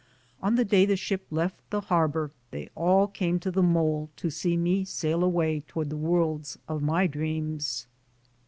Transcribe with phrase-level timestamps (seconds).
[0.41, 4.31] On the day the ship left the harbor they all came to the mole to
[4.31, 7.85] see me sail away toward the worlds of my dreams.